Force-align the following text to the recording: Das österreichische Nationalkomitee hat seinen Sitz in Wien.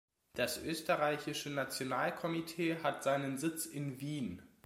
Das 0.33 0.57
österreichische 0.57 1.51
Nationalkomitee 1.51 2.77
hat 2.81 3.03
seinen 3.03 3.37
Sitz 3.37 3.67
in 3.67 4.01
Wien. 4.01 4.41